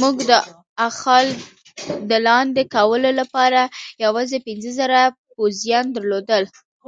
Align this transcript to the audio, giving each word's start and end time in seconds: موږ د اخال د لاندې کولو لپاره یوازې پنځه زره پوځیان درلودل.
موږ 0.00 0.16
د 0.30 0.32
اخال 0.88 1.26
د 2.10 2.12
لاندې 2.26 2.62
کولو 2.74 3.10
لپاره 3.20 3.60
یوازې 4.04 4.38
پنځه 4.46 4.70
زره 4.78 5.00
پوځیان 5.34 5.84
درلودل. 5.96 6.44